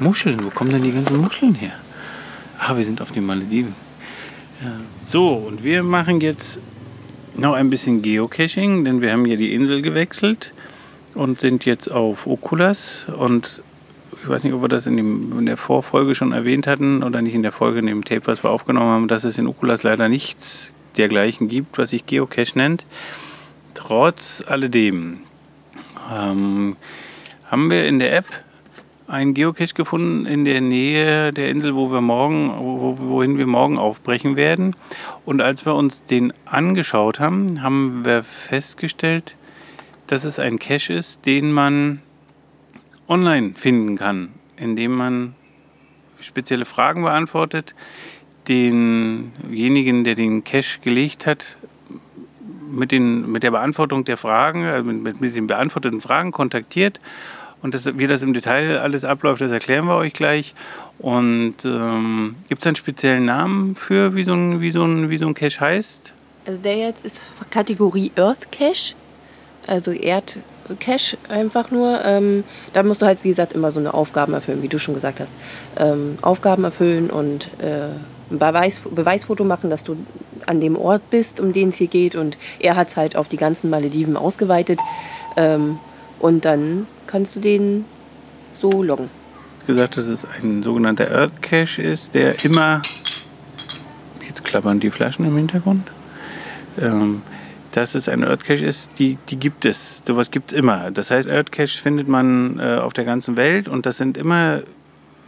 [0.00, 1.72] Muscheln, wo kommen denn die ganzen Muscheln her?
[2.58, 3.74] Ah, wir sind auf den Malediven.
[4.62, 4.72] Ja.
[5.08, 6.60] So, und wir machen jetzt
[7.34, 10.52] noch ein bisschen Geocaching, denn wir haben hier die Insel gewechselt
[11.14, 13.62] und sind jetzt auf Okulas und
[14.20, 17.22] ich weiß nicht, ob wir das in, dem, in der Vorfolge schon erwähnt hatten oder
[17.22, 19.84] nicht in der Folge, in dem Tape, was wir aufgenommen haben, dass es in Okulas
[19.84, 22.84] leider nichts dergleichen gibt, was sich Geocache nennt.
[23.74, 25.18] Trotz alledem
[26.12, 26.76] ähm,
[27.46, 28.26] haben wir in der App
[29.08, 33.78] einen Geocache gefunden in der Nähe der Insel, wo wir morgen, wo, wohin wir morgen
[33.78, 34.76] aufbrechen werden.
[35.24, 39.34] Und als wir uns den angeschaut haben, haben wir festgestellt,
[40.06, 42.02] dass es ein Cache ist, den man
[43.08, 45.34] online finden kann, indem man
[46.20, 47.74] spezielle Fragen beantwortet,
[48.46, 51.56] denjenigen, der den Cache gelegt hat,
[52.70, 57.00] mit, den, mit der Beantwortung der Fragen, äh, mit, mit den beantworteten Fragen kontaktiert.
[57.62, 60.54] Und das, wie das im Detail alles abläuft, das erklären wir euch gleich.
[60.98, 65.18] Und ähm, gibt es einen speziellen Namen für, wie so ein, wie so ein, wie
[65.18, 66.12] so ein Cache heißt?
[66.46, 68.94] Also der jetzt ist Kategorie Earth Cache,
[69.66, 72.00] also Erdcache einfach nur.
[72.04, 74.94] Ähm, da musst du halt, wie gesagt, immer so eine Aufgaben erfüllen, wie du schon
[74.94, 75.32] gesagt hast.
[75.76, 77.90] Ähm, Aufgaben erfüllen und äh,
[78.30, 79.96] ein Beweis, Beweisfoto machen, dass du
[80.46, 82.16] an dem Ort bist, um den es hier geht.
[82.16, 84.80] Und er hat es halt auf die ganzen Malediven ausgeweitet.
[85.36, 85.78] Ähm,
[86.18, 87.84] und dann kannst du den
[88.54, 89.10] so loggen.
[89.66, 92.82] gesagt, dass es ein sogenannter Earth Cache ist, der immer,
[94.26, 95.90] jetzt klappern die Flaschen im Hintergrund,
[96.80, 97.22] ähm,
[97.72, 100.02] dass es ein Earth Cache ist, die, die gibt es.
[100.06, 100.90] Sowas gibt es immer.
[100.90, 104.62] Das heißt, Earth Cache findet man äh, auf der ganzen Welt und das sind immer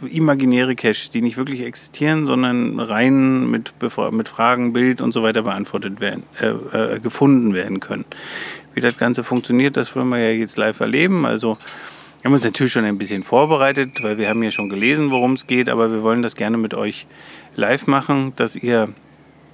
[0.07, 3.73] imaginäre Caches, die nicht wirklich existieren, sondern rein mit,
[4.11, 8.05] mit Fragen, Bild und so weiter beantwortet werden, äh, äh, gefunden werden können.
[8.73, 11.25] Wie das Ganze funktioniert, das wollen wir ja jetzt live erleben.
[11.25, 11.57] Also
[12.21, 15.33] wir haben uns natürlich schon ein bisschen vorbereitet, weil wir haben ja schon gelesen, worum
[15.33, 17.07] es geht, aber wir wollen das gerne mit euch
[17.55, 18.89] live machen, dass ihr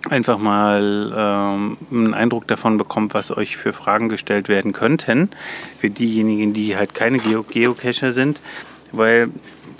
[0.09, 5.29] einfach mal ähm, einen Eindruck davon bekommt, was euch für Fragen gestellt werden könnten.
[5.79, 8.41] Für diejenigen, die halt keine Geo Geocacher sind,
[8.91, 9.29] weil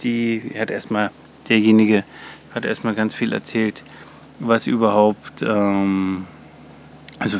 [0.03, 1.11] die hat erstmal,
[1.49, 2.03] derjenige
[2.53, 3.83] hat erstmal ganz viel erzählt,
[4.39, 6.25] was überhaupt, ähm,
[7.19, 7.37] also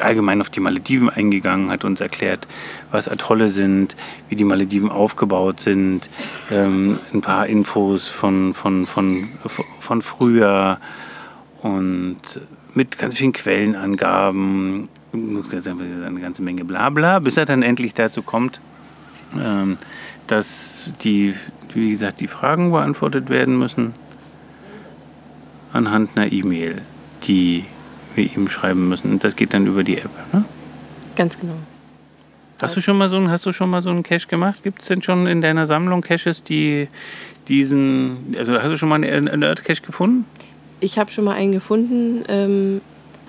[0.00, 2.48] allgemein auf die Malediven eingegangen, hat uns erklärt,
[2.90, 3.94] was Atolle sind,
[4.28, 6.10] wie die Malediven aufgebaut sind,
[6.50, 9.28] ähm, ein paar Infos von, von, von,
[9.78, 10.78] von früher
[11.62, 12.18] und
[12.74, 18.60] mit ganz vielen Quellenangaben, eine ganze Menge Blabla, bis er dann endlich dazu kommt,
[19.40, 19.76] ähm,
[20.26, 21.34] dass die,
[21.72, 23.94] wie gesagt, die Fragen beantwortet werden müssen
[25.72, 26.82] anhand einer E-Mail,
[27.24, 27.64] die
[28.18, 29.12] wir ihm schreiben müssen.
[29.12, 30.10] Und das geht dann über die App.
[30.32, 30.44] Ne?
[31.16, 31.54] Ganz genau.
[32.60, 34.62] Hast du schon mal so einen, hast du schon mal so einen Cache gemacht?
[34.64, 36.88] Gibt es denn schon in deiner Sammlung Caches, die
[37.46, 40.24] diesen, also hast du schon mal einen, Earth Cache gefunden?
[40.80, 42.80] Ich habe schon mal einen gefunden, ähm,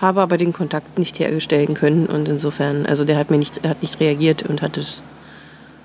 [0.02, 3.82] habe aber den Kontakt nicht herstellen können und insofern, also der hat mir nicht, hat
[3.82, 5.04] nicht reagiert und hat es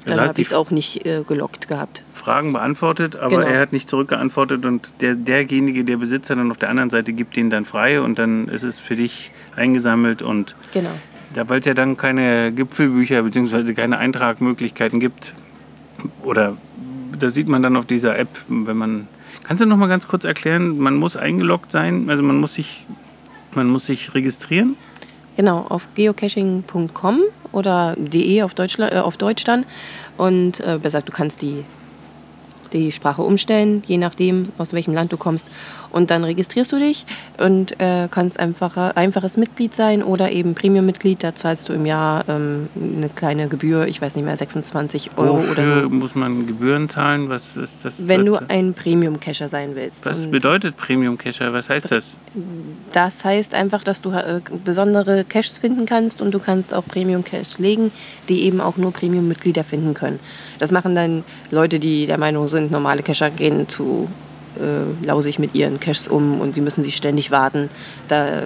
[0.05, 2.03] dann heißt, habe ich es auch nicht äh, gelockt gehabt.
[2.25, 3.47] Fragen beantwortet, aber Genau.
[3.49, 7.37] er hat nicht zurückgeantwortet und der, derjenige, der Besitzer dann auf der anderen Seite gibt
[7.37, 10.93] den dann frei und dann ist es für dich eingesammelt und Genau.
[11.35, 13.75] da weil es ja dann keine Gipfelbücher bzw.
[13.75, 15.35] keine Eintragmöglichkeiten gibt
[16.23, 16.57] oder
[17.19, 19.07] da sieht man dann auf dieser App, wenn man
[19.45, 22.87] kannst du noch mal ganz kurz erklären, man muss eingeloggt sein, also man muss sich
[23.55, 24.77] man muss sich registrieren.
[25.37, 27.21] Genau, auf geocaching.com
[27.53, 29.65] oder de auf, Deutschland, äh, auf Deutsch dann.
[30.17, 31.65] Und äh, besser gesagt, du kannst die,
[32.75, 35.47] die Sprache umstellen, je nachdem, aus welchem Land du kommst.
[35.95, 37.07] Und dann registrierst du dich
[37.39, 41.23] und äh, kannst einfacher, einfaches Mitglied sein oder eben Premium-Mitglied.
[41.23, 45.37] Da zahlst du im Jahr ähm, eine kleine Gebühr, ich weiß nicht mehr, 26 Euro
[45.37, 45.89] Wofür oder so.
[45.89, 47.29] muss man Gebühren zahlen?
[47.29, 48.09] Was ist das?
[48.09, 50.05] Wenn du ein Premium-Cacher sein willst.
[50.05, 51.53] was bedeutet Premium Cacher?
[51.53, 52.19] Was heißt das?
[52.91, 57.61] das heißt einfach, dass du äh, besondere Caches finden kannst und du kannst auch Premium-Caches
[57.61, 57.93] legen,
[58.29, 60.19] die eben auch nur Premium-Mitglieder finden können.
[60.59, 64.09] Das machen dann Leute, die der Meinung sind, normale Cacher gehen zu
[64.61, 67.69] äh, lausig mit ihren Caches um und sie müssen sich ständig warten.
[68.09, 68.45] Da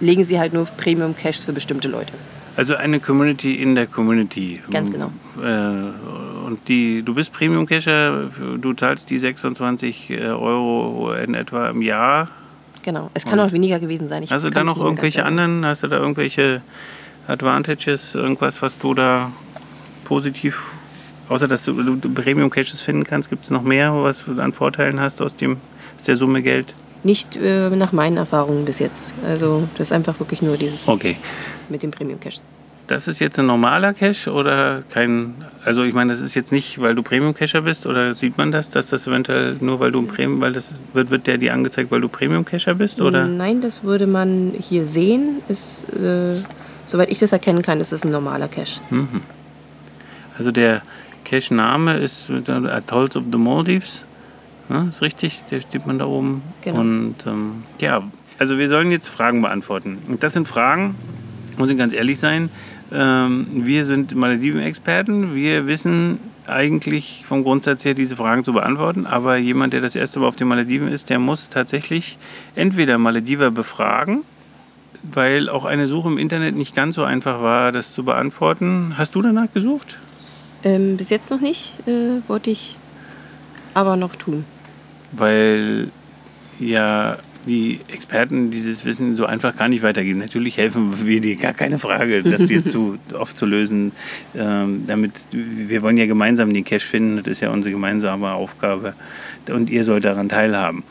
[0.00, 2.12] legen sie halt nur Premium-Caches für bestimmte Leute.
[2.56, 4.60] Also eine Community in der Community.
[4.70, 5.10] Ganz genau.
[5.42, 8.30] Äh, und die, du bist Premium Cacher,
[8.60, 12.28] du zahlst die 26 Euro in etwa im Jahr.
[12.82, 13.10] Genau.
[13.14, 14.22] Es kann Und- auch weniger gewesen sein.
[14.22, 15.64] Ich Hast du da noch irgendwelche anderen?
[15.64, 16.60] Hast du da irgendwelche
[17.26, 19.32] Advantages, irgendwas, was du da
[20.04, 20.62] positiv,
[21.28, 24.52] außer dass du, du Premium Caches finden kannst, gibt es noch mehr, was du an
[24.52, 25.58] Vorteilen hast aus, dem,
[25.98, 26.74] aus der Summe Geld?
[27.02, 29.14] Nicht äh, nach meinen Erfahrungen bis jetzt.
[29.22, 31.16] Also das ist einfach wirklich nur dieses Okay.
[31.68, 32.40] mit dem Premium-Cache.
[32.86, 35.42] Das ist jetzt ein normaler Cache oder kein.
[35.64, 38.52] Also ich meine, das ist jetzt nicht, weil du Premium Cacher bist oder sieht man
[38.52, 41.54] das, dass das eventuell nur weil du ein Premium, weil das wird, wird der dir
[41.54, 43.26] angezeigt, weil du Premium Cacher bist oder?
[43.26, 45.40] Nein, das würde man hier sehen.
[45.48, 46.34] Ist, äh,
[46.84, 48.82] soweit ich das erkennen kann, ist es ein normaler Cache.
[48.90, 49.22] Mhm.
[50.36, 50.82] Also der
[51.24, 54.04] Cache-Name ist äh, Atolls of the Maldives.
[54.68, 56.42] Ja, ist richtig, der steht man da oben.
[56.62, 56.80] Genau.
[56.80, 58.02] Und ähm, ja,
[58.38, 59.98] also wir sollen jetzt Fragen beantworten.
[60.08, 60.94] Und das sind Fragen,
[61.58, 62.50] muss ich ganz ehrlich sein.
[62.92, 65.34] Ähm, wir sind Malediven-Experten.
[65.34, 69.06] Wir wissen eigentlich vom Grundsatz her, diese Fragen zu beantworten.
[69.06, 72.18] Aber jemand, der das erste Mal auf den Malediven ist, der muss tatsächlich
[72.54, 74.22] entweder Malediver befragen,
[75.02, 78.94] weil auch eine Suche im Internet nicht ganz so einfach war, das zu beantworten.
[78.96, 79.98] Hast du danach gesucht?
[80.64, 82.76] Ähm, bis jetzt noch nicht, äh, wollte ich
[83.74, 84.44] aber noch tun.
[85.12, 85.90] Weil
[86.58, 90.18] ja die Experten dieses Wissen so einfach gar nicht weitergeben.
[90.18, 93.92] Natürlich helfen wir dir, gar keine Frage, das dir zu aufzulösen.
[94.34, 98.94] Ähm, damit wir wollen ja gemeinsam den Cache finden, das ist ja unsere gemeinsame Aufgabe
[99.50, 100.84] und ihr sollt daran teilhaben.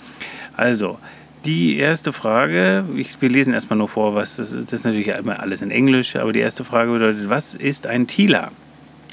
[0.56, 1.00] Also,
[1.46, 5.08] die erste Frage, ich, wir lesen erstmal nur vor, was das ist, das ist natürlich
[5.08, 8.52] immer alles in Englisch, aber die erste Frage bedeutet, was ist ein Tila?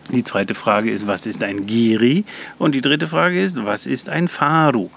[0.08, 2.24] Die zweite Frage ist, was ist ein Giri?
[2.58, 4.90] Und die dritte Frage ist, was ist ein Faru?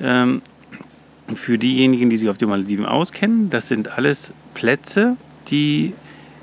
[0.00, 0.42] Ähm,
[1.34, 5.16] für diejenigen, die sich auf den Malediven auskennen, das sind alles Plätze,
[5.48, 5.94] die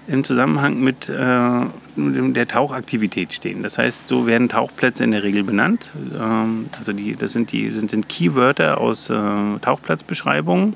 [0.08, 3.64] im Zusammenhang mit äh, der Tauchaktivität stehen.
[3.64, 5.90] Das heißt, so werden Tauchplätze in der Regel benannt.
[6.20, 9.14] Ähm, also die, das sind die sind, sind Keywörter aus äh,
[9.62, 10.76] Tauchplatzbeschreibungen.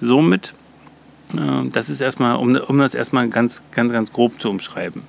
[0.00, 0.54] Somit,
[1.34, 5.02] äh, das ist erstmal, um, um das erstmal ganz, ganz, ganz grob zu umschreiben.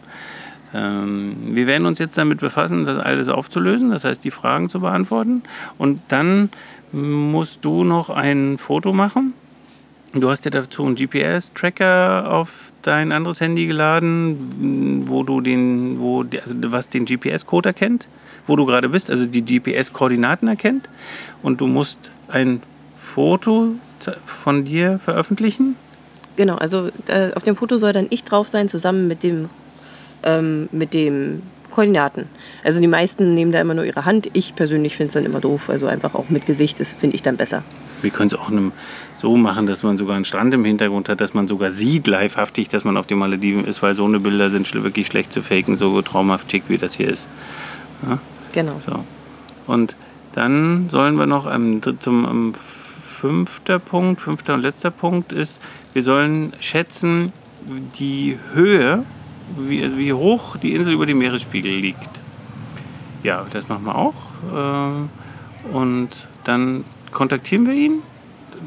[0.73, 4.79] Ähm, wir werden uns jetzt damit befassen, das alles aufzulösen, das heißt die Fragen zu
[4.79, 5.43] beantworten.
[5.77, 6.49] Und dann
[6.91, 9.33] musst du noch ein Foto machen.
[10.13, 16.21] Du hast ja dazu einen GPS-Tracker auf dein anderes Handy geladen, wo du den, wo,
[16.21, 18.09] also was den GPS-Code erkennt,
[18.45, 20.89] wo du gerade bist, also die GPS-Koordinaten erkennt.
[21.43, 22.61] Und du musst ein
[22.97, 23.75] Foto
[24.25, 25.75] von dir veröffentlichen.
[26.35, 29.49] Genau, also äh, auf dem Foto soll dann ich drauf sein, zusammen mit dem,
[30.23, 31.41] ähm, mit dem
[31.71, 32.25] Koordinaten.
[32.63, 34.29] Also die meisten nehmen da immer nur ihre Hand.
[34.33, 35.69] Ich persönlich finde es dann immer doof.
[35.69, 37.63] Also einfach auch mit Gesicht, das finde ich dann besser.
[38.01, 38.51] Wir können es auch
[39.17, 42.67] so machen, dass man sogar einen Strand im Hintergrund hat, dass man sogar sieht livehaftig,
[42.67, 45.77] dass man auf den Malediven ist, weil so eine Bilder sind wirklich schlecht zu faken,
[45.77, 47.27] so traumhaft schick wie das hier ist.
[48.01, 48.19] Ja,
[48.51, 48.79] Genau.
[48.85, 49.05] so.
[49.67, 49.95] Und
[50.33, 52.53] dann sollen wir noch dr- zum am
[53.19, 55.59] fünfter Punkt, fünfter und letzter Punkt ist,
[55.93, 57.31] wir sollen schätzen
[57.95, 59.05] die Höhe,
[59.57, 62.19] wie, wie hoch die Insel über dem Meeresspiegel liegt.
[63.23, 64.15] Ja, das machen wir auch.
[64.53, 65.09] Ähm,
[65.71, 66.09] Und
[66.43, 68.01] dann kontaktieren wir ihn.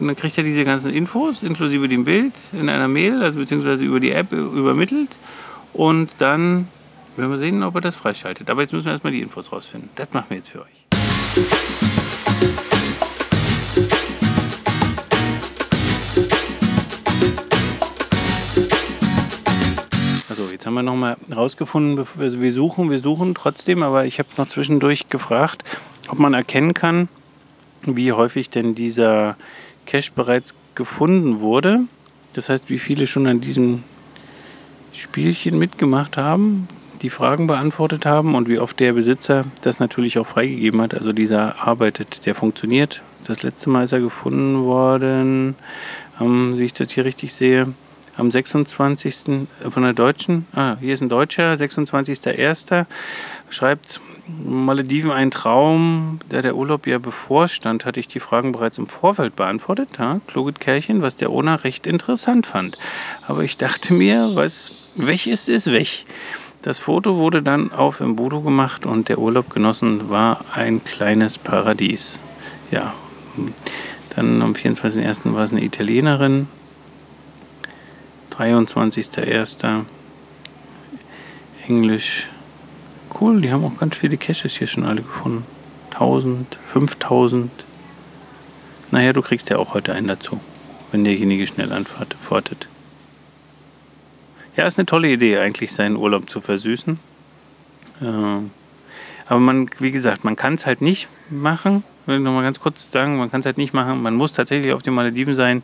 [0.01, 4.01] Dann kriegt er diese ganzen Infos, inklusive dem Bild, in einer Mail, also beziehungsweise über
[4.01, 5.17] die App übermittelt.
[5.73, 6.69] Und dann
[7.17, 8.51] werden wir sehen, ob er das freischaltet.
[8.51, 9.91] Aber jetzt müssen wir erstmal die Infos rausfinden.
[9.95, 10.85] Das machen wir jetzt für euch.
[20.75, 25.09] Haben wir nochmal rausgefunden, also wir suchen, wir suchen trotzdem, aber ich habe noch zwischendurch
[25.09, 25.63] gefragt,
[26.09, 27.09] ob man erkennen kann,
[27.83, 29.37] wie häufig denn dieser
[29.87, 31.83] Cache bereits gefunden wurde.
[32.33, 33.85] Das heißt, wie viele schon an diesem
[34.93, 36.67] Spielchen mitgemacht haben,
[37.03, 40.95] die Fragen beantwortet haben und wie oft der Besitzer das natürlich auch freigegeben hat.
[40.95, 43.03] Also dieser arbeitet, der funktioniert.
[43.27, 45.55] Das letzte Mal ist er gefunden worden,
[46.21, 47.73] ähm, wie ich das hier richtig sehe,
[48.17, 49.47] am 26.
[49.65, 52.87] äh, von der Deutschen, ah, hier ist ein Deutscher, 26.01.
[53.51, 58.87] schreibt Malediven ein Traum, da der Urlaub ja bevorstand, hatte ich die Fragen bereits im
[58.87, 59.91] Vorfeld beantwortet.
[59.99, 62.79] Ja, kluges Kerlchen, was der Ona recht interessant fand.
[63.27, 66.07] Aber ich dachte mir, was weg ist, ist weg.
[66.63, 71.37] Das Foto wurde dann auf im Bodo gemacht und der Urlaub genossen war ein kleines
[71.37, 72.19] Paradies.
[72.71, 72.95] Ja,
[74.17, 75.35] dann am 24.01.
[75.35, 76.47] war es eine Italienerin.
[78.37, 79.85] 23.01.
[81.67, 82.29] Englisch.
[83.21, 85.45] Cool, die haben auch ganz viele Caches hier schon alle gefunden.
[85.93, 87.51] 1000, 5000.
[88.91, 90.41] Naja, du kriegst ja auch heute einen dazu,
[90.91, 92.69] wenn derjenige schnell antwortet.
[94.57, 96.99] Ja, ist eine tolle Idee, eigentlich seinen Urlaub zu versüßen.
[98.01, 98.05] Äh,
[99.27, 101.85] aber man, wie gesagt, man kann es halt nicht machen.
[102.07, 104.03] Will ich nochmal ganz kurz sagen, man kann es halt nicht machen.
[104.03, 105.63] Man muss tatsächlich auf den Malediven sein.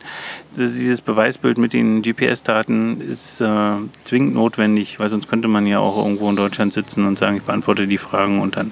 [0.55, 5.97] Dieses Beweisbild mit den GPS-Daten ist äh, zwingend notwendig, weil sonst könnte man ja auch
[5.97, 8.71] irgendwo in Deutschland sitzen und sagen, ich beantworte die Fragen und dann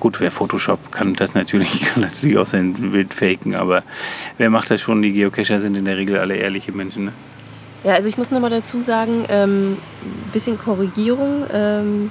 [0.00, 3.82] Gut, wer Photoshop kann das natürlich, kann natürlich auch sein Bild faken, aber
[4.38, 5.02] wer macht das schon?
[5.02, 7.04] Die Geocacher sind in der Regel alle ehrliche Menschen.
[7.04, 7.12] Ne?
[7.84, 9.76] Ja, also ich muss nochmal dazu sagen, ähm,
[10.32, 11.44] bisschen Korrigierung.
[11.52, 12.10] Ähm,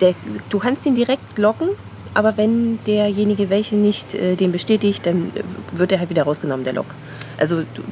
[0.00, 0.14] der,
[0.48, 1.68] du kannst ihn direkt locken,
[2.14, 5.32] aber wenn derjenige welche nicht äh, den bestätigt, dann
[5.72, 6.86] wird er halt wieder rausgenommen, der Log.
[7.38, 7.82] Also du,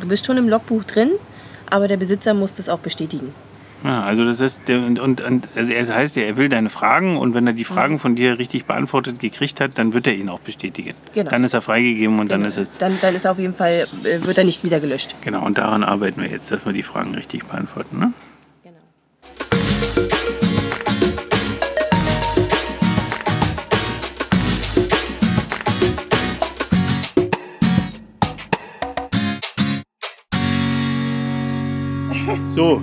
[0.00, 1.10] du bist schon im Logbuch drin,
[1.70, 3.32] aber der Besitzer muss das auch bestätigen.
[3.84, 7.16] Ja, also das ist und, und, und also er heißt ja, er will deine Fragen
[7.16, 7.98] und wenn er die Fragen mhm.
[8.00, 10.94] von dir richtig beantwortet gekriegt hat, dann wird er ihn auch bestätigen.
[11.14, 11.30] Genau.
[11.30, 12.40] Dann ist er freigegeben und genau.
[12.40, 12.76] dann ist es.
[12.78, 15.14] Dann, dann ist er auf jeden Fall äh, wird er nicht wieder gelöscht.
[15.22, 18.00] Genau und daran arbeiten wir jetzt, dass wir die Fragen richtig beantworten.
[18.00, 18.12] Ne?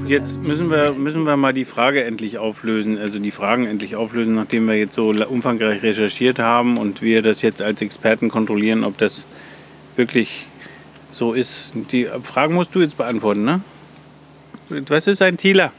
[0.07, 4.35] Jetzt müssen wir, müssen wir mal die Frage endlich auflösen, also die Fragen endlich auflösen,
[4.35, 8.97] nachdem wir jetzt so umfangreich recherchiert haben und wir das jetzt als Experten kontrollieren, ob
[8.97, 9.25] das
[9.95, 10.45] wirklich
[11.11, 11.73] so ist.
[11.91, 13.61] Die Fragen musst du jetzt beantworten, ne?
[14.87, 15.71] Was ist ein Thieler?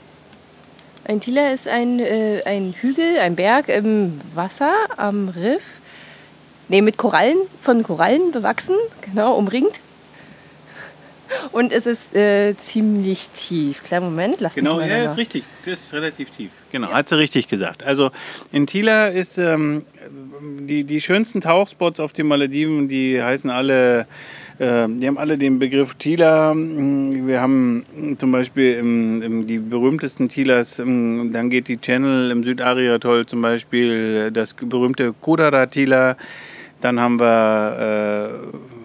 [1.04, 5.62] Ein Thieler ist ein, äh, ein Hügel, ein Berg im Wasser am Riff.
[6.68, 9.80] Ne, mit Korallen, von Korallen bewachsen, genau, umringt.
[11.52, 13.82] Und es ist äh, ziemlich tief.
[13.82, 14.88] Kleinen Moment, lass genau, mich mal.
[14.88, 15.44] Genau, ja, ist richtig.
[15.64, 16.50] Das ist relativ tief.
[16.72, 16.94] Genau, ja.
[16.94, 17.82] hat sie richtig gesagt.
[17.82, 18.10] Also
[18.52, 19.84] in Tila ist ähm,
[20.40, 24.06] die, die schönsten Tauchspots auf den Malediven, die heißen alle,
[24.58, 26.54] äh, die haben alle den Begriff Tila.
[26.54, 27.86] Wir haben
[28.18, 33.42] zum Beispiel im, im, die berühmtesten Tilas, im, dann geht die Channel im Südaria-Toll zum
[33.42, 36.16] Beispiel, das berühmte Kodara-Tila.
[36.80, 38.75] Dann haben wir äh,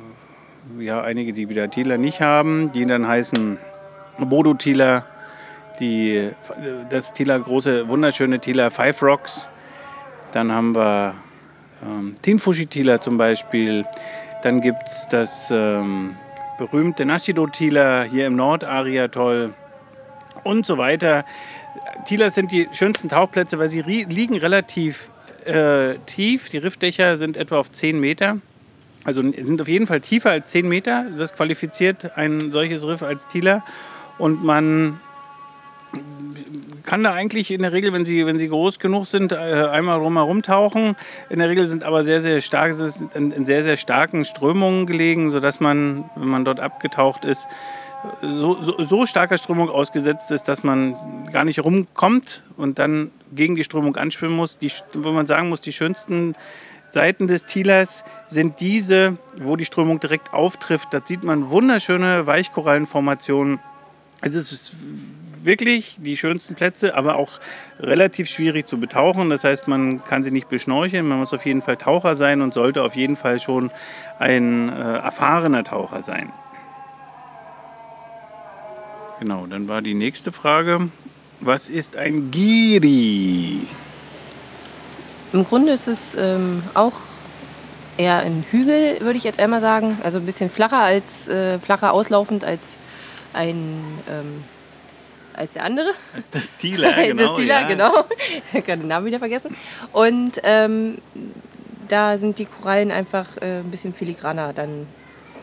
[0.81, 3.57] ja einige, die wieder Thieler nicht haben, die dann heißen
[4.19, 5.05] Bodo Thieler,
[5.79, 6.29] die,
[6.89, 9.47] das Thieler große, wunderschöne Thieler Five Rocks.
[10.31, 11.15] Dann haben wir
[11.83, 13.85] ähm, Tinfushi Thieler zum Beispiel.
[14.43, 16.15] Dann gibt es das ähm,
[16.57, 19.53] berühmte Nashido Thieler hier im Nordariatoll
[20.43, 21.25] und so weiter.
[22.05, 25.11] Thieler sind die schönsten Tauchplätze, weil sie liegen relativ
[25.45, 26.49] äh, tief.
[26.49, 28.37] Die Riffdächer sind etwa auf 10 Meter.
[29.03, 31.05] Also sind auf jeden Fall tiefer als 10 Meter.
[31.17, 33.63] Das qualifiziert ein solches Riff als Thieler.
[34.17, 34.99] Und man
[36.83, 39.99] kann da eigentlich in der Regel, wenn sie, wenn sie groß genug sind, äh, einmal
[39.99, 40.95] rumherum tauchen.
[41.29, 45.31] In der Regel sind aber sehr, sehr stark, sind in sehr, sehr starken Strömungen gelegen,
[45.31, 47.47] sodass man, wenn man dort abgetaucht ist,
[48.21, 50.95] so, so, so starker Strömung ausgesetzt ist, dass man
[51.31, 54.57] gar nicht rumkommt und dann gegen die Strömung anschwimmen muss.
[54.57, 56.35] Die, wo man sagen muss, die schönsten
[56.91, 60.93] Seiten des Thielers sind diese, wo die Strömung direkt auftrifft.
[60.93, 63.59] Da sieht man wunderschöne Weichkorallenformationen.
[64.19, 64.73] Also es ist
[65.43, 67.39] wirklich die schönsten Plätze, aber auch
[67.79, 69.29] relativ schwierig zu betauchen.
[69.29, 71.07] Das heißt, man kann sie nicht beschnorcheln.
[71.07, 73.71] Man muss auf jeden Fall Taucher sein und sollte auf jeden Fall schon
[74.19, 76.31] ein äh, erfahrener Taucher sein.
[79.19, 80.89] Genau, dann war die nächste Frage.
[81.39, 83.61] Was ist ein Giri?
[85.33, 86.93] Im Grunde ist es ähm, auch
[87.97, 89.97] eher ein Hügel, würde ich jetzt einmal sagen.
[90.03, 92.77] Also ein bisschen flacher als äh, flacher auslaufend als
[93.33, 94.43] ein ähm,
[95.33, 95.93] als der andere.
[96.15, 97.27] Als das Tila, genau.
[97.27, 97.67] das Tila, ja.
[97.67, 98.05] genau.
[98.53, 99.55] Ich habe den Namen wieder vergessen.
[99.91, 100.97] Und ähm,
[101.87, 104.87] da sind die Korallen einfach äh, ein bisschen filigraner dann.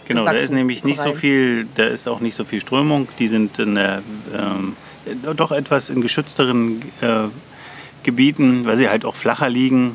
[0.07, 3.09] Genau, da ist nämlich nicht so viel, da ist auch nicht so viel Strömung.
[3.19, 4.03] Die sind in der,
[4.35, 4.75] ähm,
[5.37, 7.29] doch etwas in geschützteren äh,
[8.09, 9.95] Gebieten, weil sie halt auch flacher liegen,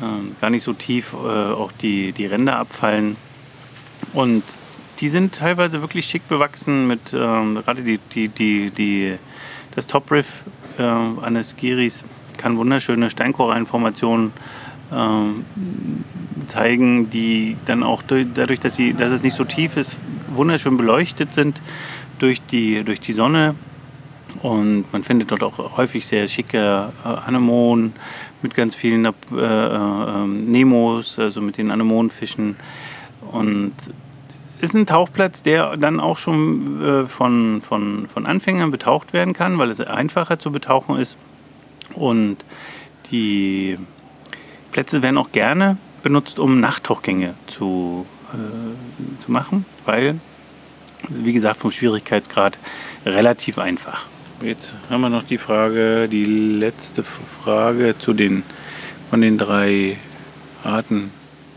[0.00, 3.16] äh, gar nicht so tief äh, auch die, die Ränder abfallen.
[4.14, 4.42] Und
[5.00, 9.18] die sind teilweise wirklich schick bewachsen mit ähm, gerade die, die, die, die,
[9.74, 10.44] das Top-Riff
[10.78, 12.02] äh, eines Giris
[12.38, 14.32] kann wunderschöne Steinkorallenformationen
[14.90, 15.44] ähm,
[16.46, 20.78] zeigen, die dann auch durch, dadurch, dass, sie, dass es nicht so tief ist, wunderschön
[20.78, 21.60] beleuchtet sind
[22.20, 23.54] durch die, durch die Sonne.
[24.42, 27.94] Und man findet dort auch häufig sehr schicke äh, Anemonen
[28.42, 32.56] mit ganz vielen äh, äh, Nemos, also mit den Anemonenfischen.
[33.32, 33.72] Und
[34.60, 39.58] ist ein Tauchplatz, der dann auch schon äh, von, von, von Anfängern betaucht werden kann,
[39.58, 41.16] weil es einfacher zu betauchen ist.
[41.94, 42.38] Und
[43.10, 43.78] die
[44.72, 50.20] Plätze werden auch gerne benutzt, um Nachttauchgänge zu, äh, zu machen, weil,
[51.08, 52.58] wie gesagt, vom Schwierigkeitsgrad
[53.04, 54.06] relativ einfach.
[54.40, 58.44] Jetzt haben wir noch die Frage, die letzte Frage zu den
[59.10, 59.96] von den drei
[60.62, 61.10] Arten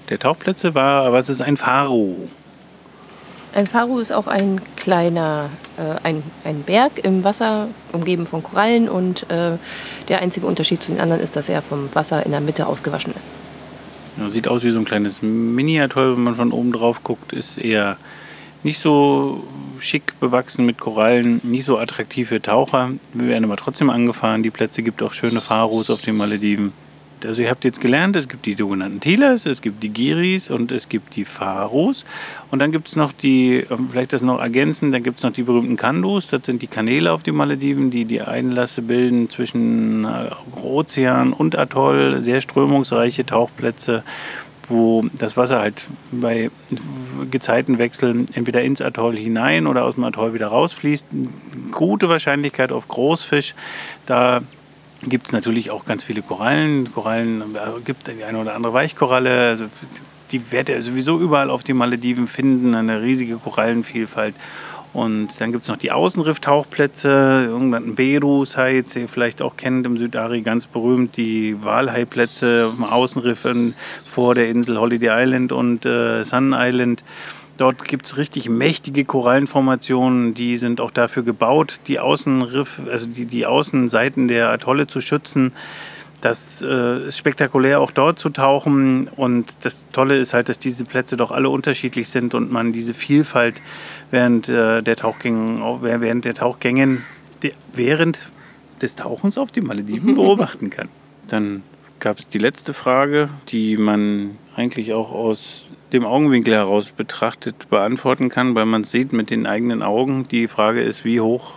[0.10, 2.28] der Tauchplätze war, was ist ein Faro?
[3.54, 8.88] Ein Faro ist auch ein kleiner, äh, ein, ein Berg im Wasser, umgeben von Korallen
[8.88, 9.58] und äh,
[10.08, 13.14] der einzige Unterschied zu den anderen ist, dass er vom Wasser in der Mitte ausgewaschen
[13.14, 13.30] ist.
[14.18, 17.58] Ja, sieht aus wie so ein kleines Mini-Atoll, wenn man von oben drauf guckt, ist
[17.58, 17.98] eher
[18.64, 19.44] nicht so
[19.80, 22.92] schick bewachsen mit Korallen, nicht so attraktiv für Taucher.
[23.14, 24.44] Wir werden aber trotzdem angefahren.
[24.44, 26.74] Die Plätze gibt auch schöne Faros auf den Malediven.
[27.26, 30.72] Also ihr habt jetzt gelernt, es gibt die sogenannten Tilas, es gibt die Giris und
[30.72, 32.06] es gibt die Faros.
[32.50, 35.32] Und dann gibt es noch die, ähm, vielleicht das noch ergänzen, dann gibt es noch
[35.32, 36.28] die berühmten Kandus.
[36.30, 41.58] Das sind die Kanäle auf den Malediven, die die Einlasse bilden zwischen äh, Ozean und
[41.58, 42.22] Atoll.
[42.22, 44.04] Sehr strömungsreiche Tauchplätze,
[44.72, 46.50] wo das Wasser halt bei
[47.30, 51.06] Gezeitenwechseln entweder ins Atoll hinein oder aus dem Atoll wieder rausfließt.
[51.72, 53.54] Gute Wahrscheinlichkeit auf Großfisch.
[54.06, 54.42] Da
[55.04, 56.92] gibt es natürlich auch ganz viele Korallen.
[56.92, 59.50] Korallen äh, gibt die eine oder andere Weichkoralle.
[59.50, 59.66] Also
[60.32, 64.36] die werdet ihr sowieso überall auf den Malediven finden, eine riesige Korallenvielfalt.
[64.94, 69.96] Und dann gibt es noch die Außenrifftauchplätze, irgendwann Beru Sites, ihr vielleicht auch kennt im
[69.96, 73.48] Südari ganz berühmt, die Walhaiplätze am Außenriff
[74.06, 77.06] vor der Insel Holiday Island und äh, Sun Island.
[77.58, 83.26] Dort gibt es richtig mächtige Korallenformationen, die sind auch dafür gebaut, die Außenriff, also die,
[83.26, 85.54] die Außenseiten der Atolle zu schützen.
[86.22, 89.08] Das äh, ist spektakulär, auch dort zu tauchen.
[89.08, 92.94] Und das Tolle ist halt, dass diese Plätze doch alle unterschiedlich sind und man diese
[92.94, 93.60] Vielfalt
[94.12, 97.04] während äh, der Tauchgängen, während der Tauchgängen,
[97.74, 98.20] während
[98.82, 100.90] des Tauchens auf den Malediven beobachten kann.
[101.28, 101.64] Dann
[102.00, 108.30] gab es die letzte Frage, die man eigentlich auch aus dem Augenwinkel heraus betrachtet beantworten
[108.30, 110.28] kann, weil man es sieht mit den eigenen Augen.
[110.30, 111.56] Die Frage ist, wie hoch,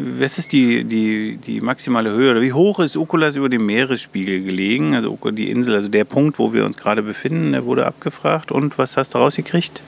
[0.00, 4.42] was ist die, die, die maximale Höhe oder wie hoch ist Ukulas über dem Meeresspiegel
[4.42, 4.94] gelegen?
[4.94, 8.50] Also die Insel, also der Punkt, wo wir uns gerade befinden, der wurde abgefragt.
[8.50, 9.82] Und was hast du rausgekriegt?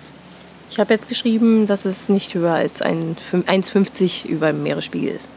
[0.71, 5.29] Ich habe jetzt geschrieben, dass es nicht höher als 1,50 über dem Meeresspiegel ist.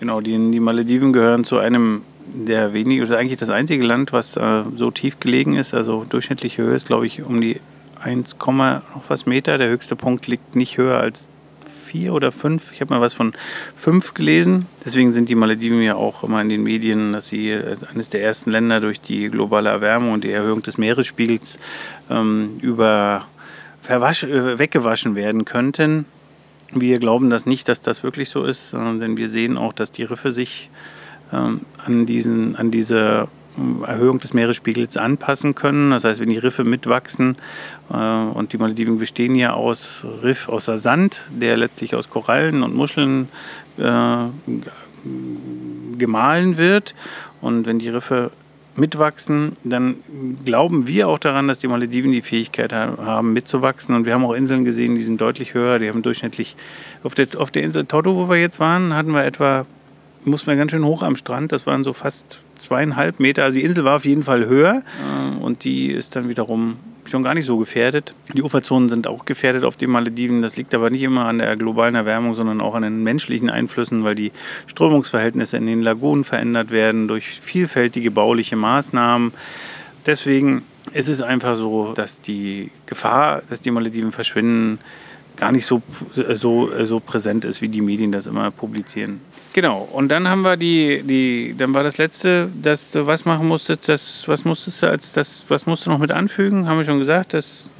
[0.00, 4.36] Genau, die, die Malediven gehören zu einem der wenigen, also eigentlich das einzige Land, was
[4.36, 5.72] äh, so tief gelegen ist.
[5.72, 7.60] Also durchschnittliche Höhe ist, glaube ich, um die
[8.00, 9.58] 1, noch was Meter.
[9.58, 11.26] Der höchste Punkt liegt nicht höher als
[11.88, 12.72] 4 oder 5.
[12.72, 13.32] Ich habe mal was von
[13.76, 14.66] 5 gelesen.
[14.84, 17.58] Deswegen sind die Malediven ja auch immer in den Medien, dass sie
[17.90, 21.58] eines der ersten Länder durch die globale Erwärmung und die Erhöhung des Meeresspiegels
[22.10, 23.26] ähm, über
[23.88, 26.04] äh, weggewaschen werden könnten.
[26.72, 30.02] Wir glauben das nicht, dass das wirklich so ist, denn wir sehen auch, dass die
[30.02, 30.68] Riffe sich
[31.32, 33.28] ähm, an, diesen, an diese
[33.86, 35.90] Erhöhung des Meeresspiegels anpassen können.
[35.90, 37.36] Das heißt, wenn die Riffe mitwachsen
[37.90, 42.74] äh, und die Malediven bestehen ja aus Riff, außer Sand, der letztlich aus Korallen und
[42.74, 43.28] Muscheln
[43.78, 44.26] äh,
[45.98, 46.94] gemahlen wird.
[47.40, 48.30] Und wenn die Riffe
[48.78, 49.96] mitwachsen, dann
[50.44, 53.94] glauben wir auch daran, dass die Malediven die Fähigkeit haben, mitzuwachsen.
[53.94, 55.78] Und wir haben auch Inseln gesehen, die sind deutlich höher.
[55.78, 56.56] Die haben durchschnittlich
[57.02, 59.66] auf der, auf der Insel Toto, wo wir jetzt waren, hatten wir etwa
[60.24, 61.52] mussten wir ganz schön hoch am Strand.
[61.52, 63.44] Das waren so fast zweieinhalb Meter.
[63.44, 66.76] Also die Insel war auf jeden Fall höher äh, und die ist dann wiederum
[67.08, 68.14] schon gar nicht so gefährdet.
[68.34, 70.42] Die Uferzonen sind auch gefährdet auf den Malediven.
[70.42, 74.04] Das liegt aber nicht immer an der globalen Erwärmung, sondern auch an den menschlichen Einflüssen,
[74.04, 74.32] weil die
[74.66, 79.32] Strömungsverhältnisse in den Lagunen verändert werden durch vielfältige bauliche Maßnahmen.
[80.04, 84.78] Deswegen ist es einfach so, dass die Gefahr, dass die Malediven verschwinden,
[85.38, 85.80] gar nicht so,
[86.14, 89.20] so, so präsent ist, wie die Medien das immer publizieren.
[89.54, 93.46] Genau, und dann haben wir die, die, dann war das letzte, dass du was machen
[93.46, 96.68] musstest, das, was musstest du als das, was musst du noch mit anfügen?
[96.68, 97.70] Haben wir schon gesagt, dass.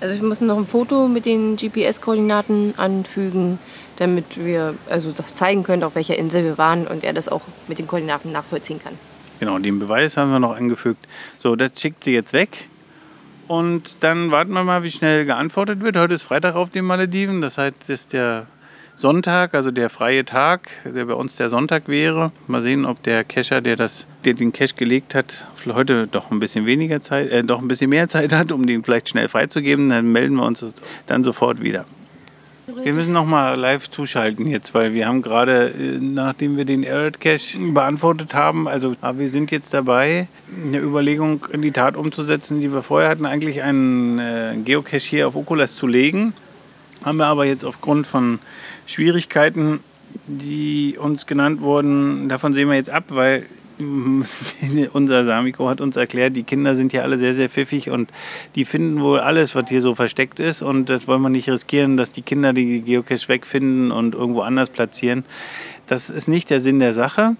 [0.00, 3.58] Also wir mussten noch ein Foto mit den GPS-Koordinaten anfügen,
[3.96, 7.42] damit wir also das zeigen können, auf welcher Insel wir waren und er das auch
[7.68, 8.94] mit den Koordinaten nachvollziehen kann.
[9.40, 11.06] Genau, den Beweis haben wir noch angefügt.
[11.42, 12.68] So, das schickt sie jetzt weg
[13.50, 15.96] Und dann warten wir mal, wie schnell geantwortet wird.
[15.96, 17.40] Heute ist Freitag auf den Malediven.
[17.40, 18.46] Das heißt, es ist der
[18.94, 22.30] Sonntag, also der freie Tag, der bei uns der Sonntag wäre.
[22.46, 26.38] Mal sehen, ob der Cacher, der das, der den Cache gelegt hat, heute doch ein
[26.38, 29.88] bisschen weniger Zeit, äh, doch ein bisschen mehr Zeit hat, um den vielleicht schnell freizugeben.
[29.88, 30.64] Dann melden wir uns
[31.08, 31.86] dann sofort wieder.
[32.76, 37.10] Wir müssen nochmal live zuschalten jetzt, weil wir haben gerade, äh, nachdem wir den Error
[37.12, 40.28] Cache beantwortet haben, also wir sind jetzt dabei,
[40.64, 45.28] eine Überlegung in die Tat umzusetzen, die wir vorher hatten, eigentlich einen äh, Geocache hier
[45.28, 46.34] auf Okulas zu legen.
[47.04, 48.38] Haben wir aber jetzt aufgrund von
[48.86, 49.80] Schwierigkeiten,
[50.26, 53.46] die uns genannt wurden, davon sehen wir jetzt ab, weil
[54.92, 58.10] unser Samiko hat uns erklärt, die Kinder sind hier alle sehr, sehr pfiffig und
[58.54, 60.62] die finden wohl alles, was hier so versteckt ist.
[60.62, 64.70] Und das wollen wir nicht riskieren, dass die Kinder die Geocache wegfinden und irgendwo anders
[64.70, 65.24] platzieren.
[65.86, 67.36] Das ist nicht der Sinn der Sache.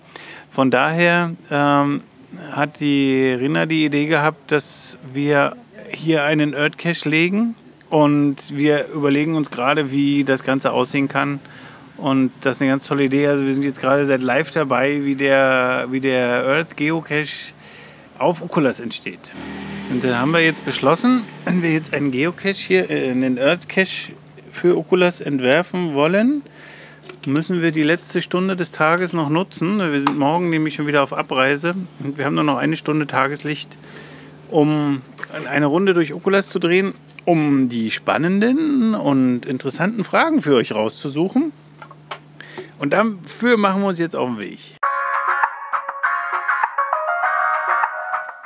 [0.50, 2.02] Von daher ähm,
[2.50, 5.56] hat die Rina die Idee gehabt, dass wir
[5.92, 7.54] hier einen Earth Cache legen
[7.88, 11.40] und wir überlegen uns gerade, wie das Ganze aussehen kann.
[12.00, 13.26] Und das ist eine ganz tolle Idee.
[13.26, 17.52] Also wir sind jetzt gerade seit live dabei, wie der, wie der Earth Geocache
[18.18, 19.30] auf Oculus entsteht.
[19.90, 23.68] Und da haben wir jetzt beschlossen, wenn wir jetzt einen Geocache hier, äh, einen Earth
[23.68, 24.12] Cache
[24.50, 26.42] für Oculus entwerfen wollen,
[27.26, 29.78] müssen wir die letzte Stunde des Tages noch nutzen.
[29.78, 33.06] Wir sind morgen nämlich schon wieder auf Abreise und wir haben nur noch eine Stunde
[33.06, 33.76] Tageslicht,
[34.50, 35.02] um
[35.48, 41.52] eine Runde durch Oculus zu drehen um die spannenden und interessanten Fragen für euch rauszusuchen.
[42.80, 44.58] Und dafür machen wir uns jetzt auf den Weg.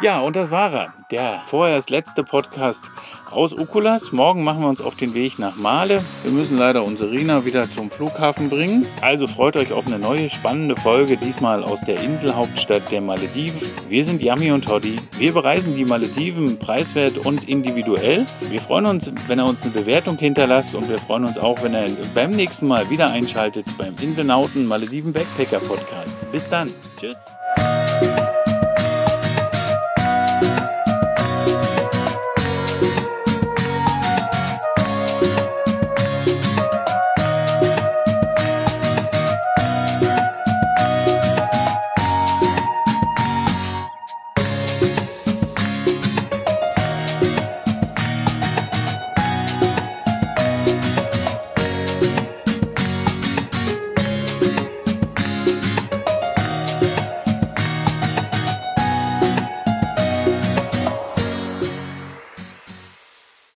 [0.05, 0.93] Ja, und das war er.
[1.11, 2.85] Der vorerst letzte Podcast
[3.31, 4.12] aus Ukulas.
[4.12, 6.03] Morgen machen wir uns auf den Weg nach Male.
[6.23, 8.85] Wir müssen leider unsere Rina wieder zum Flughafen bringen.
[9.01, 13.62] Also freut euch auf eine neue spannende Folge, diesmal aus der Inselhauptstadt der Malediven.
[13.88, 14.99] Wir sind Yami und Toddy.
[15.17, 18.27] Wir bereisen die Malediven preiswert und individuell.
[18.51, 21.73] Wir freuen uns, wenn er uns eine Bewertung hinterlasst und wir freuen uns auch, wenn
[21.73, 26.19] er beim nächsten Mal wieder einschaltet beim Inselnauten Malediven Backpacker Podcast.
[26.31, 26.71] Bis dann.
[27.01, 27.17] Tschüss.